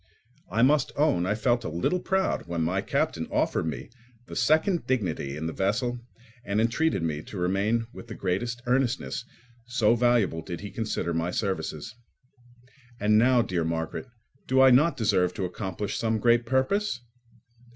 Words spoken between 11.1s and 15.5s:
my services. And now, dear Margaret, do I not deserve to